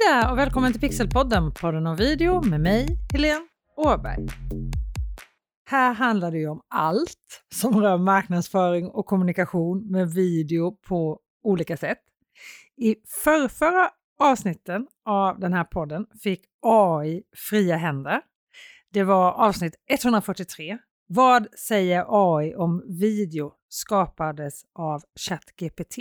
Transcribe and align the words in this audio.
Hej 0.00 0.14
där 0.14 0.30
och 0.30 0.38
välkommen 0.38 0.72
till 0.72 0.80
Pixelpodden, 0.80 1.52
podden 1.52 1.86
om 1.86 1.96
video 1.96 2.42
med 2.42 2.60
mig, 2.60 2.86
Helene 3.12 3.46
Åberg. 3.76 4.26
Här 5.68 5.92
handlar 5.92 6.30
det 6.30 6.38
ju 6.38 6.48
om 6.48 6.60
allt 6.68 7.44
som 7.54 7.82
rör 7.82 7.98
marknadsföring 7.98 8.88
och 8.88 9.06
kommunikation 9.06 9.90
med 9.90 10.10
video 10.10 10.76
på 10.88 11.20
olika 11.42 11.76
sätt. 11.76 11.98
I 12.76 12.96
förrförra 13.24 13.90
avsnitten 14.18 14.86
av 15.04 15.40
den 15.40 15.52
här 15.52 15.64
podden 15.64 16.06
fick 16.22 16.44
AI 16.62 17.22
fria 17.50 17.76
händer. 17.76 18.20
Det 18.92 19.02
var 19.02 19.32
avsnitt 19.32 19.74
143. 19.90 20.78
Vad 21.06 21.46
säger 21.54 22.04
AI 22.08 22.54
om 22.54 22.84
video 23.00 23.52
skapades 23.68 24.62
av 24.74 25.02
ChatGPT? 25.20 25.98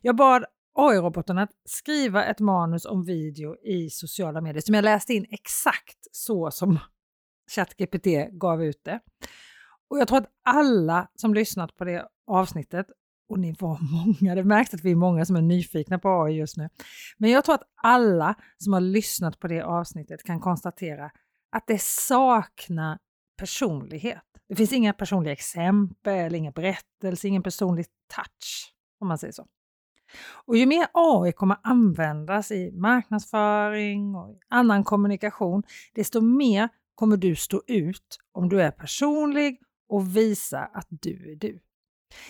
Jag 0.00 0.16
bad 0.16 0.44
AI-roboten 0.74 1.38
att 1.38 1.50
skriva 1.64 2.24
ett 2.24 2.40
manus 2.40 2.84
om 2.84 3.04
video 3.04 3.56
i 3.56 3.90
sociala 3.90 4.40
medier 4.40 4.62
som 4.62 4.74
jag 4.74 4.84
läste 4.84 5.14
in 5.14 5.26
exakt 5.30 5.98
så 6.12 6.50
som 6.50 6.78
ChatGPT 7.54 8.06
gav 8.32 8.64
ut 8.64 8.84
det. 8.84 9.00
Och 9.90 9.98
jag 9.98 10.08
tror 10.08 10.18
att 10.18 10.30
alla 10.44 11.08
som 11.14 11.34
lyssnat 11.34 11.76
på 11.76 11.84
det 11.84 12.08
avsnittet, 12.26 12.86
och 13.28 13.38
ni 13.38 13.56
var 13.58 13.78
många, 13.92 14.34
det 14.34 14.44
märks 14.44 14.74
att 14.74 14.84
vi 14.84 14.90
är 14.90 14.96
många 14.96 15.24
som 15.24 15.36
är 15.36 15.42
nyfikna 15.42 15.98
på 15.98 16.22
AI 16.22 16.32
just 16.32 16.56
nu, 16.56 16.68
men 17.18 17.30
jag 17.30 17.44
tror 17.44 17.54
att 17.54 17.70
alla 17.82 18.34
som 18.58 18.72
har 18.72 18.80
lyssnat 18.80 19.40
på 19.40 19.48
det 19.48 19.62
avsnittet 19.62 20.22
kan 20.22 20.40
konstatera 20.40 21.10
att 21.56 21.66
det 21.66 21.82
saknar 21.82 22.98
personlighet. 23.36 24.24
Det 24.48 24.56
finns 24.56 24.72
inga 24.72 24.92
personliga 24.92 25.32
exempel, 25.32 26.34
inga 26.34 26.50
berättelser, 26.50 27.28
ingen 27.28 27.42
personlig 27.42 27.86
touch, 28.14 28.74
om 29.00 29.08
man 29.08 29.18
säger 29.18 29.32
så. 29.32 29.46
Och 30.46 30.56
ju 30.56 30.66
mer 30.66 30.86
AI 30.92 31.32
kommer 31.32 31.56
användas 31.62 32.50
i 32.50 32.72
marknadsföring 32.72 34.14
och 34.14 34.38
annan 34.48 34.84
kommunikation, 34.84 35.62
desto 35.94 36.20
mer 36.20 36.68
kommer 36.94 37.16
du 37.16 37.36
stå 37.36 37.62
ut 37.66 38.18
om 38.32 38.48
du 38.48 38.62
är 38.62 38.70
personlig 38.70 39.60
och 39.88 40.16
visa 40.16 40.58
att 40.58 40.86
du 40.88 41.32
är 41.32 41.36
du. 41.36 41.60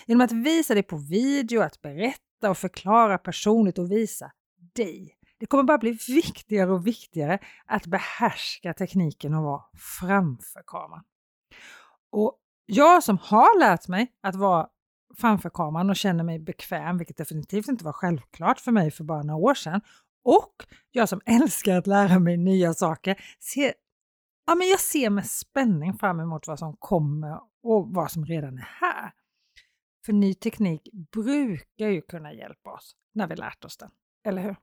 Genom 0.05 0.21
att 0.21 0.31
visa 0.31 0.73
dig 0.73 0.83
på 0.83 0.97
video, 0.97 1.61
att 1.61 1.81
berätta 1.81 2.49
och 2.49 2.57
förklara 2.57 3.17
personligt 3.17 3.77
och 3.79 3.91
visa 3.91 4.31
dig. 4.75 5.17
Det 5.39 5.45
kommer 5.45 5.63
bara 5.63 5.77
bli 5.77 5.91
viktigare 6.07 6.71
och 6.71 6.87
viktigare 6.87 7.39
att 7.65 7.85
behärska 7.85 8.73
tekniken 8.73 9.33
och 9.33 9.43
vara 9.43 9.63
framför 9.99 10.63
kameran. 10.67 11.03
Och 12.11 12.37
jag 12.65 13.03
som 13.03 13.17
har 13.17 13.59
lärt 13.59 13.87
mig 13.87 14.11
att 14.23 14.35
vara 14.35 14.67
framför 15.17 15.49
kameran 15.49 15.89
och 15.89 15.95
känner 15.95 16.23
mig 16.23 16.39
bekväm, 16.39 16.97
vilket 16.97 17.17
definitivt 17.17 17.67
inte 17.67 17.85
var 17.85 17.93
självklart 17.93 18.59
för 18.59 18.71
mig 18.71 18.91
för 18.91 19.03
bara 19.03 19.23
några 19.23 19.39
år 19.39 19.53
sedan. 19.53 19.81
Och 20.23 20.65
jag 20.91 21.09
som 21.09 21.21
älskar 21.25 21.77
att 21.77 21.87
lära 21.87 22.19
mig 22.19 22.37
nya 22.37 22.73
saker, 22.73 23.23
ser, 23.39 23.73
ja, 24.47 24.55
men 24.55 24.67
jag 24.67 24.79
ser 24.79 25.09
med 25.09 25.25
spänning 25.25 25.93
fram 25.93 26.19
emot 26.19 26.47
vad 26.47 26.59
som 26.59 26.77
kommer 26.77 27.39
och 27.63 27.87
vad 27.93 28.11
som 28.11 28.25
redan 28.25 28.57
är 28.57 28.69
här. 28.81 29.11
För 30.05 30.13
ny 30.13 30.33
teknik 30.33 30.89
brukar 31.11 31.87
ju 31.87 32.01
kunna 32.01 32.33
hjälpa 32.33 32.71
oss 32.71 32.95
när 33.13 33.27
vi 33.27 33.35
lärt 33.35 33.65
oss 33.65 33.77
den, 33.77 33.91
eller 34.25 34.41
hur? 34.41 34.55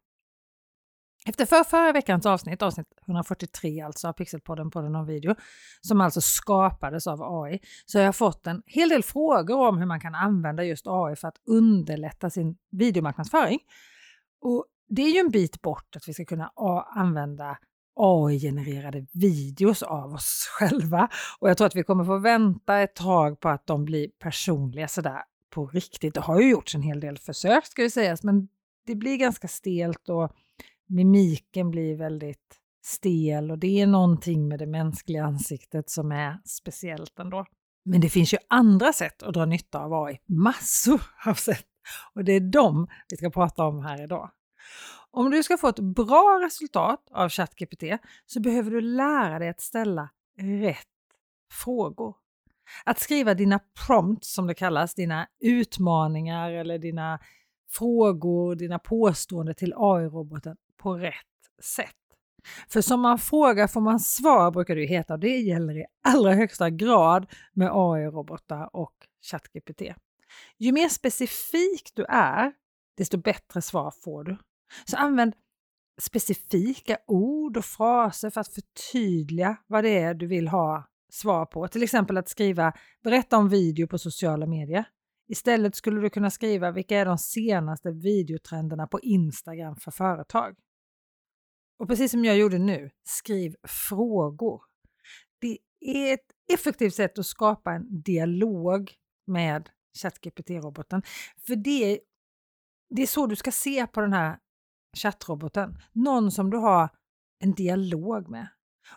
Efter 1.27 1.47
för 1.47 1.65
förra 1.65 1.93
veckans 1.93 2.27
avsnitt, 2.27 2.63
avsnitt 2.63 2.87
143 3.07 3.81
alltså 3.81 4.09
av 4.09 4.13
Pixelpodden, 4.13 4.71
podden 4.71 4.95
om 4.95 5.07
video, 5.07 5.35
som 5.81 6.01
alltså 6.01 6.21
skapades 6.21 7.07
av 7.07 7.23
AI, 7.23 7.61
så 7.87 7.99
har 7.99 8.05
jag 8.05 8.17
fått 8.17 8.47
en 8.47 8.63
hel 8.67 8.89
del 8.89 9.03
frågor 9.03 9.69
om 9.69 9.79
hur 9.79 9.87
man 9.87 10.01
kan 10.01 10.15
använda 10.15 10.65
just 10.65 10.87
AI 10.87 11.17
för 11.17 11.29
att 11.29 11.37
underlätta 11.47 12.31
sin 12.31 12.57
videomarknadsföring. 12.71 13.59
Och 14.41 14.65
det 14.89 15.03
är 15.03 15.11
ju 15.11 15.19
en 15.19 15.31
bit 15.31 15.63
bort 15.63 15.97
att 15.97 16.09
vi 16.09 16.15
ska 16.15 16.25
kunna 16.25 16.53
använda 16.97 17.59
AI-genererade 17.97 19.07
videos 19.13 19.83
av 19.83 20.15
oss 20.15 20.49
själva. 20.59 21.09
Och 21.39 21.51
jag 21.51 21.57
tror 21.57 21.67
att 21.67 21.77
vi 21.77 21.83
kommer 21.83 22.05
få 22.05 22.19
vänta 22.19 22.78
ett 22.78 22.95
tag 22.95 23.41
på 23.41 23.49
att 23.49 23.67
de 23.67 23.84
blir 23.84 24.09
personliga 24.09 24.89
sådär 24.89 25.23
på 25.51 25.67
riktigt. 25.67 26.15
Det 26.15 26.21
har 26.21 26.41
ju 26.41 26.51
gjorts 26.51 26.75
en 26.75 26.83
hel 26.83 27.01
del 27.01 27.19
försök 27.19 27.67
ska 27.67 27.83
ju 27.83 27.91
sägas, 27.91 28.23
men 28.23 28.49
det 28.87 28.95
blir 28.95 29.17
ganska 29.17 29.49
stelt 29.49 30.09
och 30.09 30.33
mimiken 30.88 31.71
blir 31.71 31.97
väldigt 31.97 32.60
stel 32.84 33.50
och 33.50 33.59
det 33.59 33.81
är 33.81 33.87
någonting 33.87 34.49
med 34.49 34.59
det 34.59 34.66
mänskliga 34.66 35.25
ansiktet 35.25 35.91
som 35.91 36.12
är 36.12 36.38
speciellt 36.44 37.19
ändå. 37.19 37.47
Men 37.84 38.00
det 38.00 38.09
finns 38.09 38.34
ju 38.34 38.38
andra 38.49 38.93
sätt 38.93 39.22
att 39.22 39.34
dra 39.34 39.44
nytta 39.44 39.78
av 39.78 39.94
AI, 39.94 40.19
massor 40.27 41.03
av 41.27 41.34
sätt. 41.34 41.66
Och 42.15 42.25
det 42.25 42.32
är 42.32 42.41
de 42.41 42.88
vi 43.10 43.16
ska 43.16 43.31
prata 43.31 43.65
om 43.65 43.82
här 43.82 44.03
idag. 44.03 44.31
Om 45.10 45.31
du 45.31 45.43
ska 45.43 45.56
få 45.56 45.69
ett 45.69 45.78
bra 45.78 46.41
resultat 46.44 47.09
av 47.12 47.28
ChatGPT 47.28 47.82
så 48.27 48.41
behöver 48.41 48.71
du 48.71 48.81
lära 48.81 49.38
dig 49.38 49.48
att 49.48 49.60
ställa 49.60 50.10
rätt 50.41 50.87
frågor. 51.65 52.16
Att 52.84 52.98
skriva 52.98 53.34
dina 53.34 53.60
prompts 53.87 54.34
som 54.34 54.47
det 54.47 54.54
kallas, 54.54 54.94
dina 54.94 55.27
utmaningar 55.41 56.50
eller 56.50 56.78
dina 56.78 57.19
frågor, 57.71 58.54
dina 58.54 58.78
påståenden 58.78 59.54
till 59.54 59.75
AI-roboten 59.77 60.56
på 60.78 60.94
rätt 60.94 61.15
sätt. 61.62 61.94
För 62.69 62.81
som 62.81 63.00
man 63.00 63.19
frågar 63.19 63.66
får 63.66 63.81
man 63.81 64.00
svar 64.00 64.50
brukar 64.50 64.75
det 64.75 64.81
ju 64.81 64.87
heta 64.87 65.15
och 65.15 65.21
det 65.21 65.37
gäller 65.37 65.78
i 65.78 65.84
allra 66.05 66.34
högsta 66.34 66.71
grad 66.71 67.27
med 67.53 67.71
AI-robotar 67.72 68.77
och 68.77 68.94
ChatGPT. 69.31 69.83
Ju 70.59 70.72
mer 70.72 70.89
specifik 70.89 71.91
du 71.94 72.05
är, 72.09 72.53
desto 72.97 73.19
bättre 73.19 73.62
svar 73.62 73.93
får 74.05 74.25
du. 74.25 74.37
Så 74.84 74.97
använd 74.97 75.34
specifika 76.00 76.99
ord 77.06 77.56
och 77.56 77.65
fraser 77.65 78.31
för 78.31 78.41
att 78.41 78.55
förtydliga 78.55 79.56
vad 79.66 79.84
det 79.84 79.99
är 79.99 80.15
du 80.15 80.27
vill 80.27 80.49
ha 80.49 80.89
svar 81.12 81.47
på. 81.47 81.69
Till 81.69 81.83
exempel 81.83 82.16
att 82.16 82.28
skriva 82.28 82.72
“berätta 83.05 83.37
om 83.37 83.49
video 83.49 83.87
på 83.87 83.99
sociala 83.99 84.47
medier”. 84.47 84.84
Istället 85.28 85.77
skulle 85.77 86.00
du 86.00 86.10
kunna 86.10 86.31
skriva 86.31 86.71
“vilka 86.71 86.97
är 86.97 87.05
de 87.05 87.19
senaste 87.19 87.91
videotrenderna 87.91 88.87
på 88.87 89.00
Instagram 89.00 89.77
för 89.77 89.91
företag?” 89.91 90.56
Och 91.78 91.89
precis 91.89 92.11
som 92.11 92.25
jag 92.25 92.37
gjorde 92.39 92.59
nu, 92.59 92.91
skriv 93.05 93.56
frågor. 93.62 94.62
Det 95.41 95.59
är 95.81 96.15
ett 96.15 96.27
effektivt 96.53 96.94
sätt 96.94 97.19
att 97.19 97.27
skapa 97.27 97.72
en 97.72 98.03
dialog 98.03 98.93
med 99.27 99.71
ChatGPT-roboten. 100.03 101.03
För 101.47 101.56
det, 101.56 102.00
det 102.91 103.03
är 103.03 103.06
så 103.06 103.27
du 103.27 103.37
ska 103.37 103.53
se 103.53 103.87
på 103.87 104.00
den 104.00 104.12
här 104.12 104.39
chattroboten. 104.97 105.78
Någon 105.93 106.31
som 106.31 106.50
du 106.50 106.56
har 106.56 106.89
en 107.39 107.53
dialog 107.53 108.28
med. 108.28 108.49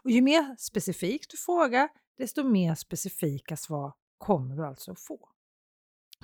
Och 0.04 0.12
ju 0.12 0.22
mer 0.22 0.56
specifikt 0.60 1.32
du 1.32 1.38
frågar, 1.38 1.90
desto 2.18 2.44
mer 2.44 2.76
specifika 2.76 3.58
svar 3.58 3.94
kommer 4.18 4.56
du 4.56 4.66
alltså 4.66 4.96
få. 4.96 5.30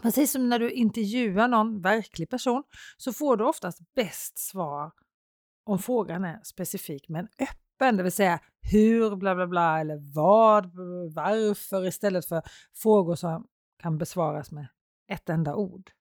Precis 0.02 0.32
som 0.32 0.50
när 0.50 0.60
du 0.60 0.72
intervjuar 0.72 1.48
någon 1.48 1.82
verklig 1.82 2.30
person 2.30 2.64
så 2.98 3.14
får 3.14 3.38
du 3.38 3.44
oftast 3.44 3.80
bäst 3.96 4.38
svar 4.38 4.92
om 5.68 5.80
frågan 5.80 6.24
är 6.24 6.40
specifik 6.44 7.10
men 7.10 7.28
öppen, 7.40 7.98
det 7.98 8.04
vill 8.04 8.12
säga 8.12 8.40
hur, 8.62 9.16
bla 9.16 9.36
bla 9.36 9.48
bla, 9.48 9.80
eller 9.80 10.14
vad, 10.16 10.76
varför, 11.14 11.88
istället 11.88 12.26
för 12.26 12.42
frågor 12.76 13.16
som 13.16 13.48
kan 13.78 13.98
besvaras 13.98 14.52
med 14.52 14.68
ett 15.08 15.30
enda 15.30 15.56
ord. 15.56 15.92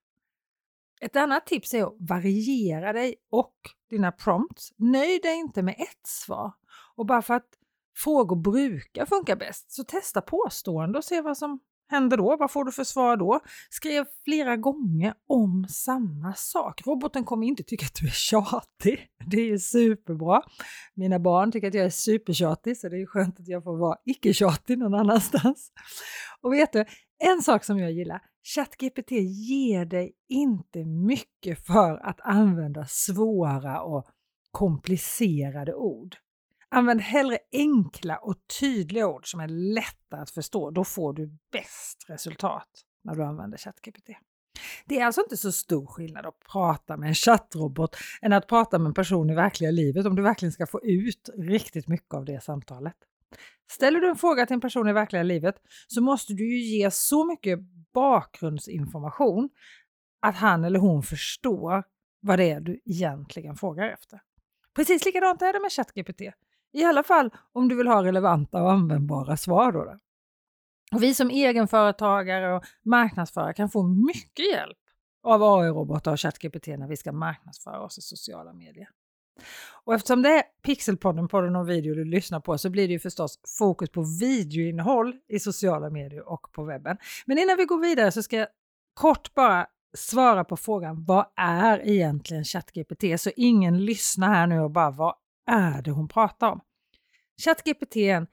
Ett 1.01 1.15
annat 1.15 1.45
tips 1.45 1.73
är 1.73 1.83
att 1.83 1.95
variera 1.99 2.93
dig 2.93 3.15
och 3.29 3.55
dina 3.89 4.11
prompts. 4.11 4.73
Nöj 4.75 5.19
dig 5.19 5.35
inte 5.35 5.61
med 5.61 5.75
ett 5.77 6.07
svar. 6.07 6.51
Och 6.95 7.05
bara 7.05 7.21
för 7.21 7.33
att 7.33 7.49
frågor 7.95 8.35
brukar 8.35 9.05
funka 9.05 9.35
bäst, 9.35 9.71
så 9.71 9.83
testa 9.83 10.21
påstående 10.21 10.97
och 10.97 11.05
se 11.05 11.21
vad 11.21 11.37
som 11.37 11.59
händer 11.87 12.17
då? 12.17 12.37
Vad 12.39 12.51
får 12.51 12.65
du 12.65 12.71
för 12.71 12.83
svar 12.83 13.17
då? 13.17 13.39
Skrev 13.69 14.05
flera 14.23 14.57
gånger 14.57 15.13
om 15.27 15.65
samma 15.69 16.33
sak. 16.33 16.81
Roboten 16.85 17.23
kommer 17.23 17.47
inte 17.47 17.63
tycka 17.63 17.85
att 17.85 17.95
du 18.01 18.07
är 18.07 18.11
tjatig. 18.11 19.07
Det 19.29 19.51
är 19.51 19.57
superbra. 19.57 20.41
Mina 20.93 21.19
barn 21.19 21.51
tycker 21.51 21.67
att 21.67 21.73
jag 21.73 21.85
är 21.85 21.89
supertjatig 21.89 22.77
så 22.77 22.89
det 22.89 23.01
är 23.01 23.05
skönt 23.05 23.39
att 23.39 23.47
jag 23.47 23.63
får 23.63 23.77
vara 23.77 23.97
icke-tjatig 24.05 24.77
någon 24.77 24.93
annanstans. 24.93 25.71
Och 26.41 26.53
vet 26.53 26.73
du, 26.73 26.85
en 27.19 27.41
sak 27.41 27.63
som 27.63 27.79
jag 27.79 27.91
gillar, 27.91 28.21
ChatGPT 28.55 29.11
ger 29.11 29.85
dig 29.85 30.13
inte 30.29 30.85
mycket 30.85 31.65
för 31.65 31.97
att 32.05 32.19
använda 32.21 32.85
svåra 32.85 33.81
och 33.81 34.07
komplicerade 34.51 35.73
ord. 35.73 36.15
Använd 36.69 37.01
hellre 37.01 37.37
enkla 37.51 38.17
och 38.17 38.35
tydliga 38.59 39.07
ord 39.07 39.31
som 39.31 39.39
är 39.39 39.47
lätta 39.47 40.17
att 40.17 40.29
förstå. 40.29 40.71
Då 40.71 40.83
får 40.83 41.13
du 41.13 41.37
bäst 41.51 42.05
resultat 42.07 42.67
när 43.03 43.15
du 43.15 43.23
använder 43.23 43.57
ChatGPT. 43.57 44.09
Det 44.85 44.99
är 44.99 45.05
alltså 45.05 45.21
inte 45.21 45.37
så 45.37 45.51
stor 45.51 45.85
skillnad 45.85 46.25
att 46.25 46.39
prata 46.51 46.97
med 46.97 47.07
en 47.07 47.15
chattrobot 47.15 47.97
än 48.21 48.33
att 48.33 48.47
prata 48.47 48.79
med 48.79 48.87
en 48.87 48.93
person 48.93 49.29
i 49.29 49.35
verkliga 49.35 49.71
livet 49.71 50.05
om 50.05 50.15
du 50.15 50.21
verkligen 50.21 50.51
ska 50.51 50.67
få 50.67 50.81
ut 50.83 51.29
riktigt 51.37 51.87
mycket 51.87 52.13
av 52.13 52.25
det 52.25 52.43
samtalet. 52.43 52.95
Ställer 53.71 53.99
du 53.99 54.09
en 54.09 54.15
fråga 54.15 54.45
till 54.45 54.53
en 54.53 54.61
person 54.61 54.89
i 54.89 54.93
verkliga 54.93 55.23
livet 55.23 55.55
så 55.87 56.01
måste 56.01 56.33
du 56.33 56.43
ju 56.43 56.57
ge 56.57 56.91
så 56.91 57.25
mycket 57.25 57.59
bakgrundsinformation 57.93 59.49
att 60.19 60.35
han 60.35 60.63
eller 60.63 60.79
hon 60.79 61.03
förstår 61.03 61.83
vad 62.19 62.39
det 62.39 62.51
är 62.51 62.59
du 62.59 62.81
egentligen 62.85 63.55
frågar 63.55 63.89
efter. 63.89 64.21
Precis 64.75 65.05
likadant 65.05 65.41
är 65.41 65.53
det 65.53 65.59
med 65.59 65.71
ChatGPT. 65.71 66.21
I 66.73 66.83
alla 66.83 67.03
fall 67.03 67.33
om 67.53 67.67
du 67.67 67.75
vill 67.75 67.87
ha 67.87 68.03
relevanta 68.03 68.63
och 68.63 68.71
användbara 68.71 69.37
svar. 69.37 69.71
Då, 69.71 69.85
då. 69.85 69.99
Och 70.91 71.03
vi 71.03 71.13
som 71.13 71.29
egenföretagare 71.29 72.55
och 72.55 72.63
marknadsförare 72.85 73.53
kan 73.53 73.69
få 73.69 73.83
mycket 73.83 74.51
hjälp 74.53 74.77
av 75.23 75.43
AI-robotar 75.43 76.11
och 76.11 76.19
ChatGPT 76.19 76.67
när 76.67 76.87
vi 76.87 76.97
ska 76.97 77.11
marknadsföra 77.11 77.81
oss 77.81 77.97
i 77.97 78.01
sociala 78.01 78.53
medier. 78.53 78.89
Och 79.83 79.93
eftersom 79.93 80.21
det 80.21 80.29
är 80.29 80.43
Pixelpodden, 80.61 81.27
podden 81.27 81.55
om 81.55 81.65
video 81.65 81.95
du 81.95 82.05
lyssnar 82.05 82.39
på, 82.39 82.57
så 82.57 82.69
blir 82.69 82.87
det 82.87 82.93
ju 82.93 82.99
förstås 82.99 83.39
fokus 83.59 83.89
på 83.89 84.05
videoinnehåll 84.19 85.15
i 85.27 85.39
sociala 85.39 85.89
medier 85.89 86.29
och 86.29 86.51
på 86.51 86.63
webben. 86.63 86.97
Men 87.25 87.37
innan 87.37 87.57
vi 87.57 87.65
går 87.65 87.81
vidare 87.81 88.11
så 88.11 88.23
ska 88.23 88.35
jag 88.35 88.47
kort 88.93 89.33
bara 89.33 89.67
svara 89.97 90.43
på 90.43 90.57
frågan 90.57 91.05
vad 91.05 91.25
är 91.35 91.87
egentligen 91.87 92.43
ChatGPT? 92.43 93.21
Så 93.21 93.29
ingen 93.35 93.85
lyssnar 93.85 94.27
här 94.27 94.47
nu 94.47 94.59
och 94.59 94.71
bara 94.71 94.91
vad 94.91 95.15
är 95.47 95.81
det 95.81 95.91
hon 95.91 96.07
pratar 96.07 96.51
om? 96.51 96.61
ChatGPT 97.45 97.95
är 97.95 98.15
en 98.15 98.27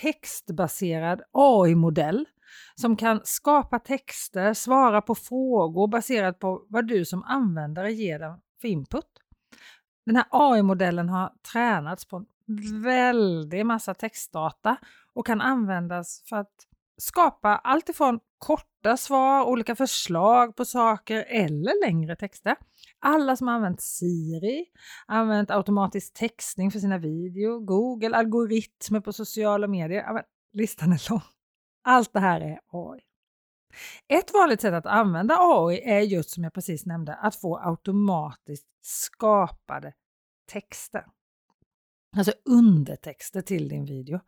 textbaserad 0.00 1.22
AI-modell 1.32 2.26
som 2.74 2.96
kan 2.96 3.20
skapa 3.24 3.78
texter, 3.78 4.54
svara 4.54 5.02
på 5.02 5.14
frågor 5.14 5.88
baserat 5.88 6.38
på 6.38 6.66
vad 6.68 6.86
du 6.86 7.04
som 7.04 7.22
användare 7.22 7.92
ger 7.92 8.18
den 8.18 8.40
för 8.60 8.68
input. 8.68 9.06
Den 10.06 10.16
här 10.16 10.26
AI-modellen 10.30 11.08
har 11.08 11.32
tränats 11.52 12.04
på 12.04 12.16
en 12.16 12.26
väldig 12.82 13.66
massa 13.66 13.94
textdata 13.94 14.76
och 15.14 15.26
kan 15.26 15.40
användas 15.40 16.22
för 16.28 16.36
att 16.36 16.54
skapa 16.98 17.56
allt 17.56 17.88
ifrån 17.88 18.20
korta 18.38 18.96
svar, 18.96 19.44
olika 19.44 19.76
förslag 19.76 20.56
på 20.56 20.64
saker 20.64 21.24
eller 21.28 21.86
längre 21.86 22.16
texter. 22.16 22.56
Alla 23.00 23.36
som 23.36 23.48
har 23.48 23.54
använt 23.54 23.80
Siri, 23.80 24.64
använt 25.06 25.50
automatisk 25.50 26.14
textning 26.14 26.70
för 26.70 26.78
sina 26.78 26.98
videor, 26.98 27.60
Google, 27.60 28.16
algoritmer 28.16 29.00
på 29.00 29.12
sociala 29.12 29.66
medier. 29.66 30.04
Listan 30.52 30.92
är 30.92 31.10
lång. 31.10 31.22
Allt 31.84 32.12
det 32.12 32.20
här 32.20 32.40
är 32.40 32.60
AI. 32.66 33.00
Ett 34.08 34.34
vanligt 34.34 34.60
sätt 34.60 34.74
att 34.74 34.86
använda 34.86 35.36
AI 35.38 35.80
är 35.84 36.00
just 36.00 36.30
som 36.30 36.44
jag 36.44 36.52
precis 36.52 36.86
nämnde, 36.86 37.14
att 37.14 37.36
få 37.36 37.58
automatiskt 37.58 38.66
skapade 38.82 39.92
texter. 40.50 41.06
Alltså 42.16 42.32
undertexter 42.44 43.42
till 43.42 43.68
din 43.68 43.84
video. 43.84 44.20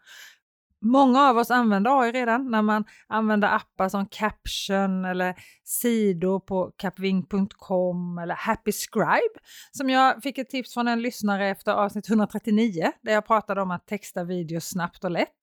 Många 0.83 1.21
av 1.21 1.37
oss 1.37 1.51
använder 1.51 2.01
AI 2.01 2.13
redan 2.13 2.51
när 2.51 2.63
man 2.63 2.85
använder 3.07 3.49
appar 3.49 3.89
som 3.89 4.07
Caption 4.07 5.05
eller 5.05 5.35
sidor 5.65 6.41
på 6.41 6.73
capving.com 6.77 8.19
eller 8.19 8.35
Happy 8.35 8.73
Scribe 8.73 9.41
som 9.73 9.91
jag 9.91 10.23
fick 10.23 10.39
ett 10.39 10.51
tips 10.51 10.75
från 10.75 10.89
en 10.89 11.03
lyssnare 11.03 11.49
efter 11.49 11.73
avsnitt 11.73 12.09
139 12.09 12.93
där 13.03 13.13
jag 13.13 13.27
pratade 13.27 13.63
om 13.63 13.71
att 13.71 13.87
texta 13.87 14.25
videos 14.25 14.65
snabbt 14.65 15.05
och 15.05 15.11
lätt. 15.11 15.37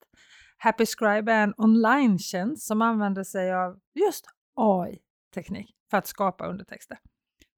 Happy 0.56 0.86
Scribe 0.86 1.32
är 1.32 1.42
en 1.42 1.54
online-tjänst 1.56 2.66
som 2.66 2.82
använder 2.82 3.24
sig 3.24 3.54
av 3.54 3.78
just 3.94 4.26
AI-teknik 4.56 5.74
för 5.90 5.96
att 5.96 6.06
skapa 6.06 6.46
undertexter. 6.46 6.98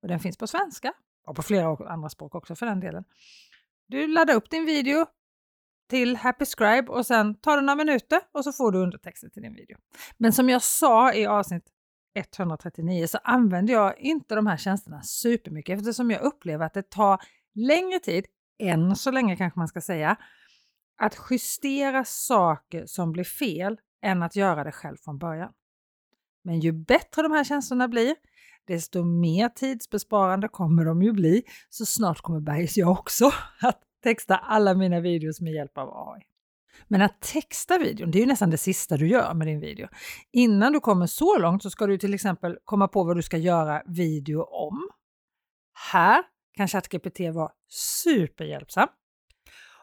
Och 0.03 0.09
den 0.09 0.21
finns 0.21 0.37
på 0.37 0.47
svenska 0.47 0.93
och 1.27 1.37
på 1.37 1.43
flera 1.43 1.93
andra 1.93 2.09
språk 2.09 2.35
också 2.35 2.55
för 2.55 2.67
den 2.67 2.81
delen. 2.81 3.05
Du 3.87 4.07
laddar 4.07 4.35
upp 4.35 4.51
din 4.51 4.67
video 4.67 5.07
till 5.91 6.17
Happy 6.17 6.45
Scribe 6.45 6.93
och 6.93 7.07
sen 7.07 7.35
tar 7.35 7.57
det 7.57 7.63
några 7.63 7.77
minuter 7.77 8.21
och 8.33 8.45
så 8.45 8.53
får 8.53 8.73
du 8.73 8.79
undertexter 8.79 9.29
till 9.29 9.43
din 9.43 9.55
video. 9.55 9.77
Men 10.19 10.33
som 10.33 10.49
jag 10.49 10.63
sa 10.63 11.15
i 11.15 11.27
avsnitt 11.27 11.65
139 12.15 13.07
så 13.07 13.19
använder 13.25 13.75
jag 13.75 13.99
inte 13.99 14.35
de 14.35 14.47
här 14.47 14.57
tjänsterna 14.57 15.03
supermycket 15.03 15.79
eftersom 15.79 16.11
jag 16.11 16.23
upplever 16.23 16.67
att 16.67 16.75
det 16.75 16.91
tar 16.91 17.21
längre 17.55 17.99
tid, 17.99 18.27
än 18.59 18.97
så 18.97 19.11
länge 19.11 19.37
kanske 19.37 19.59
man 19.59 19.69
ska 19.69 19.81
säga, 19.81 20.17
att 20.99 21.17
justera 21.31 22.05
saker 22.05 22.87
som 22.87 23.13
blir 23.13 23.25
fel 23.25 23.81
än 24.03 24.23
att 24.23 24.37
göra 24.37 24.65
det 24.65 24.73
själv 24.73 24.97
från 24.97 25.19
början. 25.19 25.53
Men 26.45 26.61
ju 26.61 26.73
bättre 26.73 27.23
de 27.23 27.33
här 27.33 27.45
tjänsterna 27.45 27.89
blir, 27.89 28.17
desto 28.67 29.05
mer 29.05 29.49
tidsbesparande 29.49 30.49
kommer 30.49 30.85
de 30.85 31.03
ju 31.03 31.13
bli. 31.13 31.43
Så 31.69 31.87
snart 31.87 32.21
kommer 32.21 32.41
Bergs 32.41 32.77
jag 32.77 32.91
också 32.91 33.33
att 33.61 33.81
texta 34.03 34.37
alla 34.37 34.75
mina 34.75 35.01
videos 35.01 35.41
med 35.41 35.53
hjälp 35.53 35.79
av 35.79 36.09
AI. 36.09 36.23
Men 36.89 37.03
att 37.03 37.21
texta 37.21 37.79
videon, 37.79 38.11
det 38.11 38.19
är 38.19 38.21
ju 38.21 38.27
nästan 38.27 38.51
det 38.51 38.59
sista 38.59 38.97
du 38.97 39.09
gör 39.09 39.35
med 39.35 39.47
din 39.47 39.61
video. 39.61 39.89
Innan 40.33 40.73
du 40.73 40.81
kommer 40.81 41.07
så 41.07 41.39
långt 41.39 41.63
så 41.63 41.71
ska 41.71 41.87
du 41.87 41.99
till 41.99 42.15
exempel 42.15 42.59
komma 42.65 42.89
på 42.89 43.05
vad 43.05 43.17
du 43.17 43.23
ska 43.23 43.37
göra 43.37 43.83
video 43.87 44.43
om. 44.43 44.91
Här 45.93 46.23
kan 46.57 46.69
ChatGPT 46.69 47.21
vara 47.35 47.51
superhjälpsam. 47.69 48.89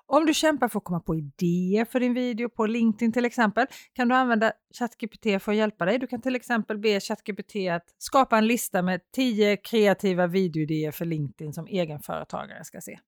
Om 0.09 0.25
du 0.25 0.33
kämpar 0.33 0.67
för 0.67 0.77
att 0.77 0.83
komma 0.83 0.99
på 0.99 1.15
idéer 1.15 1.85
för 1.85 1.99
din 1.99 2.13
video 2.13 2.49
på 2.49 2.65
LinkedIn 2.65 3.11
till 3.11 3.25
exempel 3.25 3.65
kan 3.93 4.07
du 4.07 4.15
använda 4.15 4.51
ChatGPT 4.79 5.43
för 5.43 5.51
att 5.51 5.57
hjälpa 5.57 5.85
dig. 5.85 5.99
Du 5.99 6.07
kan 6.07 6.21
till 6.21 6.35
exempel 6.35 6.77
be 6.77 6.99
ChatGPT 6.99 7.55
att 7.71 7.95
skapa 7.97 8.37
en 8.37 8.47
lista 8.47 8.81
med 8.81 9.01
10 9.11 9.57
kreativa 9.57 10.27
videoidéer 10.27 10.91
för 10.91 11.05
LinkedIn 11.05 11.53
som 11.53 11.67
egenföretagare 11.67 12.63
ska 12.63 12.81
se. 12.81 12.99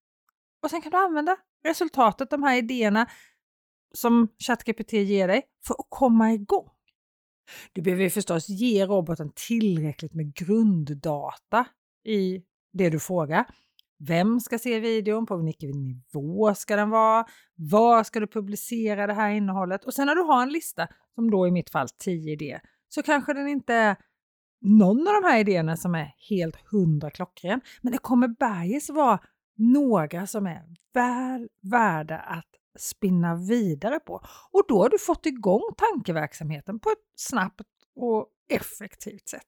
Och 0.63 0.69
sen 0.69 0.81
kan 0.81 0.91
du 0.91 0.97
använda 0.97 1.38
resultatet, 1.63 2.29
de 2.29 2.44
här 2.44 2.57
idéerna 2.57 3.09
som 3.94 4.27
ChatGPT 4.47 4.94
ger 4.94 5.27
dig 5.27 5.44
för 5.67 5.73
att 5.73 5.88
komma 5.89 6.33
igång. 6.33 6.69
Du 7.73 7.81
behöver 7.81 8.09
förstås 8.09 8.50
ge 8.50 8.85
roboten 8.85 9.31
tillräckligt 9.47 10.13
med 10.13 10.33
grunddata 10.33 11.65
i 12.06 12.44
det 12.73 12.89
du 12.89 13.00
frågar. 13.00 13.45
Vem 14.07 14.39
ska 14.39 14.59
se 14.59 14.79
videon? 14.79 15.25
På 15.25 15.38
vilken 15.38 15.69
nivå 15.69 16.56
ska 16.56 16.75
den 16.75 16.89
vara? 16.89 17.25
Var 17.55 18.03
ska 18.03 18.19
du 18.19 18.27
publicera 18.27 19.07
det 19.07 19.13
här 19.13 19.29
innehållet? 19.29 19.85
Och 19.85 19.94
sen 19.94 20.07
när 20.07 20.15
du 20.15 20.21
har 20.21 20.41
en 20.41 20.50
lista, 20.50 20.88
som 21.15 21.31
då 21.31 21.47
i 21.47 21.51
mitt 21.51 21.69
fall 21.69 21.88
10 21.89 22.33
idéer, 22.33 22.62
så 22.89 23.03
kanske 23.03 23.33
den 23.33 23.47
inte 23.47 23.73
är 23.73 23.97
någon 24.62 25.07
av 25.07 25.13
de 25.21 25.23
här 25.23 25.39
idéerna 25.39 25.77
som 25.77 25.95
är 25.95 26.13
helt 26.29 26.55
hundra 26.71 27.09
klockren, 27.09 27.62
men 27.81 27.91
det 27.91 27.97
kommer 27.97 28.27
bergis 28.27 28.89
vara 28.89 29.19
några 29.59 30.27
som 30.27 30.47
är 30.47 30.63
väl 30.94 31.50
värda 31.61 32.17
att 32.17 32.47
spinna 32.79 33.35
vidare 33.35 34.00
på. 34.00 34.21
Och 34.51 34.63
då 34.67 34.81
har 34.81 34.89
du 34.89 35.00
fått 35.00 35.25
igång 35.25 35.61
tankeverksamheten 35.77 36.79
på 36.79 36.89
ett 36.89 36.97
snabbt 37.15 37.61
och 37.95 38.27
effektivt 38.50 39.29
sätt. 39.29 39.47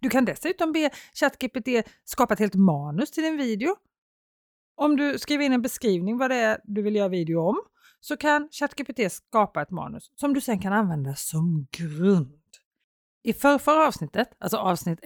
Du 0.00 0.10
kan 0.10 0.24
dessutom 0.24 0.72
be 0.72 0.90
ChatGPT 1.14 1.68
skapa 2.04 2.34
ett 2.34 2.40
helt 2.40 2.54
manus 2.54 3.10
till 3.10 3.22
din 3.22 3.36
video. 3.36 3.76
Om 4.74 4.96
du 4.96 5.18
skriver 5.18 5.44
in 5.44 5.52
en 5.52 5.62
beskrivning 5.62 6.18
vad 6.18 6.30
det 6.30 6.36
är 6.36 6.60
du 6.64 6.82
vill 6.82 6.96
göra 6.96 7.08
video 7.08 7.40
om 7.40 7.56
så 8.00 8.16
kan 8.16 8.48
ChatGPT 8.52 9.12
skapa 9.12 9.62
ett 9.62 9.70
manus 9.70 10.10
som 10.16 10.34
du 10.34 10.40
sen 10.40 10.58
kan 10.58 10.72
använda 10.72 11.14
som 11.14 11.66
grund. 11.70 12.40
I 13.22 13.32
förra 13.32 13.86
avsnittet, 13.86 14.28
alltså 14.38 14.56
avsnitt 14.56 14.98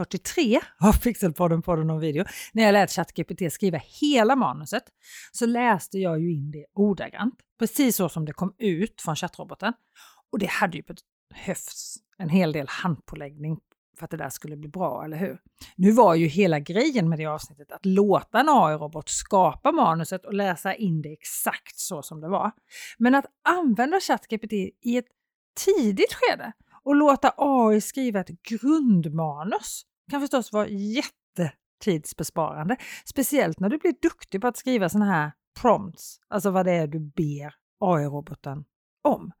43 0.00 0.60
av 0.80 0.92
Pixelpodden, 0.92 1.62
podden 1.62 1.90
om 1.90 2.00
video, 2.00 2.24
när 2.52 2.62
jag 2.62 2.72
lät 2.72 2.90
ChatGPT 2.90 3.52
skriva 3.52 3.80
hela 4.00 4.36
manuset 4.36 4.82
så 5.32 5.46
läste 5.46 5.98
jag 5.98 6.20
ju 6.20 6.32
in 6.32 6.50
det 6.50 6.66
ordagrant, 6.74 7.34
precis 7.58 7.96
så 7.96 8.08
som 8.08 8.24
det 8.24 8.32
kom 8.32 8.54
ut 8.58 9.00
från 9.00 9.16
chattroboten. 9.16 9.72
Och 10.32 10.38
det 10.38 10.46
hade 10.46 10.76
ju 10.76 10.82
behövts 11.30 11.96
en 12.18 12.28
hel 12.28 12.52
del 12.52 12.66
handpåläggning 12.68 13.58
för 13.98 14.04
att 14.04 14.10
det 14.10 14.16
där 14.16 14.30
skulle 14.30 14.56
bli 14.56 14.68
bra, 14.68 15.04
eller 15.04 15.16
hur? 15.16 15.38
Nu 15.76 15.92
var 15.92 16.14
ju 16.14 16.26
hela 16.26 16.60
grejen 16.60 17.08
med 17.08 17.18
det 17.18 17.26
avsnittet 17.26 17.72
att 17.72 17.86
låta 17.86 18.40
en 18.40 18.48
AI-robot 18.48 19.08
skapa 19.08 19.72
manuset 19.72 20.26
och 20.26 20.34
läsa 20.34 20.74
in 20.74 21.02
det 21.02 21.12
exakt 21.12 21.78
så 21.78 22.02
som 22.02 22.20
det 22.20 22.28
var. 22.28 22.50
Men 22.98 23.14
att 23.14 23.26
använda 23.48 24.00
ChatGPT 24.00 24.52
i 24.52 24.96
ett 24.96 25.08
tidigt 25.64 26.14
skede 26.14 26.52
och 26.84 26.94
låta 26.94 27.34
AI 27.36 27.80
skriva 27.80 28.20
ett 28.20 28.42
grundmanus 28.42 29.86
kan 30.10 30.20
förstås 30.20 30.52
vara 30.52 30.68
jättetidsbesparande. 30.68 32.76
Speciellt 33.04 33.60
när 33.60 33.68
du 33.68 33.78
blir 33.78 33.94
duktig 34.02 34.40
på 34.40 34.46
att 34.46 34.56
skriva 34.56 34.88
sådana 34.88 35.12
här 35.12 35.32
prompts, 35.60 36.20
alltså 36.28 36.50
vad 36.50 36.66
det 36.66 36.72
är 36.72 36.86
du 36.86 37.00
ber 37.00 37.54
AI-roboten 37.80 38.64
om. 39.02 39.32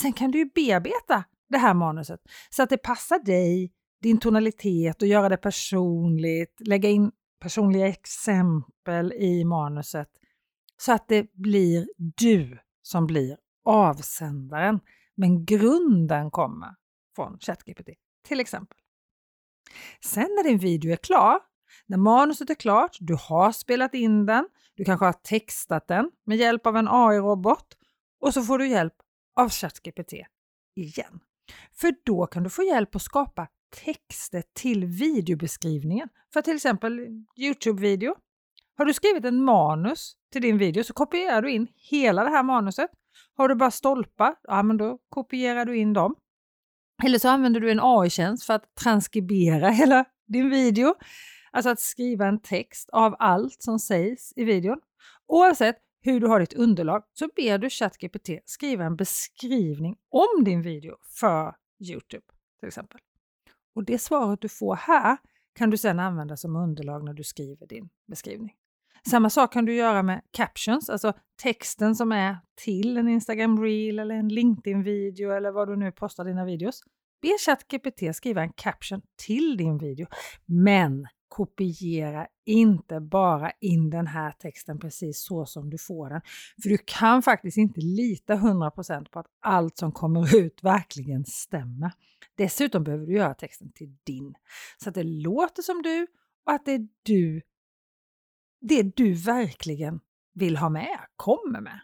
Sen 0.00 0.12
kan 0.12 0.30
du 0.30 0.38
ju 0.38 0.50
bearbeta 0.54 1.24
det 1.48 1.58
här 1.58 1.74
manuset 1.74 2.20
så 2.50 2.62
att 2.62 2.70
det 2.70 2.78
passar 2.78 3.18
dig, 3.18 3.72
din 4.02 4.18
tonalitet 4.18 5.02
och 5.02 5.08
göra 5.08 5.28
det 5.28 5.36
personligt, 5.36 6.60
lägga 6.60 6.88
in 6.88 7.12
personliga 7.40 7.88
exempel 7.88 9.12
i 9.12 9.44
manuset 9.44 10.08
så 10.76 10.92
att 10.92 11.08
det 11.08 11.32
blir 11.32 11.88
du 11.96 12.58
som 12.82 13.06
blir 13.06 13.38
avsändaren. 13.64 14.80
Men 15.14 15.44
grunden 15.44 16.30
kommer 16.30 16.74
från 17.16 17.38
ChatGPT 17.38 17.88
till 18.28 18.40
exempel. 18.40 18.78
Sen 20.04 20.28
när 20.36 20.44
din 20.44 20.58
video 20.58 20.92
är 20.92 20.96
klar, 20.96 21.40
när 21.86 21.98
manuset 21.98 22.50
är 22.50 22.54
klart, 22.54 22.96
du 23.00 23.16
har 23.28 23.52
spelat 23.52 23.94
in 23.94 24.26
den, 24.26 24.48
du 24.74 24.84
kanske 24.84 25.06
har 25.06 25.12
textat 25.12 25.88
den 25.88 26.10
med 26.24 26.38
hjälp 26.38 26.66
av 26.66 26.76
en 26.76 26.88
AI-robot 26.88 27.76
och 28.20 28.34
så 28.34 28.42
får 28.42 28.58
du 28.58 28.68
hjälp 28.68 28.94
av 29.36 29.50
ChatGPT 29.50 30.12
igen. 30.76 31.20
För 31.72 31.94
då 32.04 32.26
kan 32.26 32.42
du 32.42 32.50
få 32.50 32.62
hjälp 32.62 32.96
att 32.96 33.02
skapa 33.02 33.48
texter 33.84 34.42
till 34.52 34.84
videobeskrivningen 34.84 36.08
för 36.32 36.42
till 36.42 36.56
exempel 36.56 37.00
Youtube-video. 37.36 38.14
Har 38.76 38.84
du 38.84 38.94
skrivit 38.94 39.24
en 39.24 39.44
manus 39.44 40.16
till 40.32 40.42
din 40.42 40.58
video 40.58 40.84
så 40.84 40.94
kopierar 40.94 41.42
du 41.42 41.50
in 41.50 41.68
hela 41.74 42.24
det 42.24 42.30
här 42.30 42.42
manuset. 42.42 42.90
Har 43.36 43.48
du 43.48 43.54
bara 43.54 43.70
stolpar, 43.70 44.34
ja 44.42 44.62
men 44.62 44.76
då 44.76 44.98
kopierar 45.08 45.64
du 45.64 45.76
in 45.76 45.92
dem. 45.92 46.14
Eller 47.04 47.18
så 47.18 47.28
använder 47.28 47.60
du 47.60 47.70
en 47.70 47.80
AI-tjänst 47.82 48.44
för 48.44 48.54
att 48.54 48.74
transkribera 48.74 49.68
hela 49.70 50.04
din 50.26 50.50
video. 50.50 50.94
Alltså 51.50 51.70
att 51.70 51.80
skriva 51.80 52.26
en 52.26 52.40
text 52.40 52.90
av 52.90 53.16
allt 53.18 53.62
som 53.62 53.78
sägs 53.78 54.32
i 54.36 54.44
videon. 54.44 54.80
Oavsett 55.26 55.76
hur 56.00 56.20
du 56.20 56.26
har 56.26 56.40
ditt 56.40 56.54
underlag 56.54 57.02
så 57.12 57.28
ber 57.36 57.58
du 57.58 57.70
ChatGPT 57.70 58.30
skriva 58.44 58.84
en 58.84 58.96
beskrivning 58.96 59.96
om 60.10 60.44
din 60.44 60.62
video 60.62 60.96
för 61.20 61.54
Youtube 61.80 62.24
till 62.60 62.68
exempel. 62.68 63.00
Och 63.74 63.84
det 63.84 63.98
svaret 63.98 64.40
du 64.40 64.48
får 64.48 64.76
här 64.76 65.16
kan 65.54 65.70
du 65.70 65.76
sedan 65.76 66.00
använda 66.00 66.36
som 66.36 66.56
underlag 66.56 67.04
när 67.04 67.12
du 67.12 67.24
skriver 67.24 67.66
din 67.66 67.88
beskrivning. 68.06 68.54
Samma 69.10 69.30
sak 69.30 69.52
kan 69.52 69.64
du 69.64 69.74
göra 69.74 70.02
med 70.02 70.22
captions, 70.30 70.90
alltså 70.90 71.12
texten 71.42 71.96
som 71.96 72.12
är 72.12 72.36
till 72.64 72.96
en 72.96 73.08
Instagram 73.08 73.62
reel 73.62 73.98
eller 73.98 74.14
en 74.14 74.28
LinkedIn-video 74.28 75.30
eller 75.30 75.50
vad 75.50 75.68
du 75.68 75.76
nu 75.76 75.92
postar 75.92 76.24
dina 76.24 76.44
videos. 76.44 76.82
Be 77.22 77.28
ChatGPT 77.46 78.16
skriva 78.16 78.42
en 78.42 78.52
caption 78.52 79.02
till 79.26 79.56
din 79.56 79.78
video, 79.78 80.06
men 80.46 81.06
kopiera 81.28 82.26
inte 82.46 83.00
bara 83.00 83.50
in 83.60 83.90
den 83.90 84.06
här 84.06 84.32
texten 84.32 84.78
precis 84.78 85.24
så 85.24 85.46
som 85.46 85.70
du 85.70 85.78
får 85.78 86.10
den. 86.10 86.20
För 86.62 86.68
du 86.68 86.78
kan 86.86 87.22
faktiskt 87.22 87.56
inte 87.56 87.80
lita 87.80 88.34
100% 88.34 89.08
på 89.10 89.18
att 89.18 89.26
allt 89.40 89.76
som 89.76 89.92
kommer 89.92 90.36
ut 90.36 90.62
verkligen 90.62 91.24
stämmer. 91.24 91.92
Dessutom 92.34 92.84
behöver 92.84 93.06
du 93.06 93.12
göra 93.12 93.34
texten 93.34 93.72
till 93.72 93.96
din, 94.04 94.34
så 94.82 94.88
att 94.88 94.94
det 94.94 95.02
låter 95.02 95.62
som 95.62 95.82
du 95.82 96.06
och 96.46 96.52
att 96.52 96.64
det 96.64 96.72
är 96.72 96.88
du, 97.02 97.42
det 98.68 98.96
du 98.96 99.12
verkligen 99.14 100.00
vill 100.34 100.56
ha 100.56 100.68
med, 100.68 100.98
kommer 101.16 101.60
med. 101.60 101.80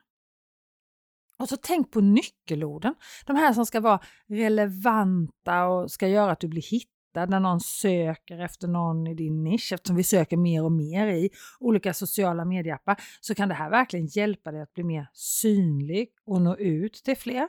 Och 1.38 1.48
så 1.48 1.56
tänk 1.56 1.90
på 1.90 2.00
nyckelorden, 2.00 2.94
de 3.26 3.36
här 3.36 3.52
som 3.52 3.66
ska 3.66 3.80
vara 3.80 4.00
relevanta 4.28 5.64
och 5.64 5.90
ska 5.90 6.08
göra 6.08 6.32
att 6.32 6.40
du 6.40 6.48
blir 6.48 6.62
hittad 6.62 7.26
när 7.26 7.40
någon 7.40 7.60
söker 7.60 8.38
efter 8.38 8.68
någon 8.68 9.06
i 9.06 9.14
din 9.14 9.44
nisch, 9.44 9.72
eftersom 9.72 9.96
vi 9.96 10.04
söker 10.04 10.36
mer 10.36 10.64
och 10.64 10.72
mer 10.72 11.06
i 11.06 11.30
olika 11.60 11.94
sociala 11.94 12.44
medieappar, 12.44 13.00
så 13.20 13.34
kan 13.34 13.48
det 13.48 13.54
här 13.54 13.70
verkligen 13.70 14.06
hjälpa 14.06 14.52
dig 14.52 14.62
att 14.62 14.74
bli 14.74 14.84
mer 14.84 15.08
synlig 15.12 16.08
och 16.24 16.42
nå 16.42 16.56
ut 16.56 16.94
till 16.94 17.16
fler. 17.16 17.48